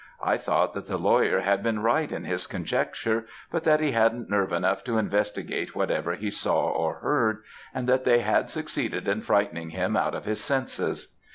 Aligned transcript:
I 0.23 0.35
thought 0.35 0.73
that 0.73 0.87
the 0.87 0.97
lawyer 0.97 1.41
had 1.41 1.61
been 1.61 1.81
right 1.83 2.11
in 2.11 2.23
his 2.23 2.47
conjecture, 2.47 3.27
but 3.51 3.63
that 3.65 3.79
he 3.79 3.91
hadn't 3.91 4.31
nerve 4.31 4.51
enough 4.51 4.83
to 4.85 4.97
investigate 4.97 5.75
whatever 5.75 6.15
he 6.15 6.31
saw 6.31 6.71
or 6.71 6.95
heard; 7.01 7.43
and 7.71 7.87
that 7.87 8.03
they 8.03 8.21
had 8.21 8.49
succeeded 8.49 9.07
in 9.07 9.21
frightening 9.21 9.69
him 9.69 9.95
out 9.95 10.15
of 10.15 10.25
his 10.25 10.43
senses. 10.43 11.15